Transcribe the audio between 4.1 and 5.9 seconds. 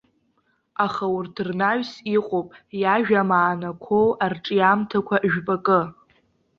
арҿиамҭақәа жәпакы.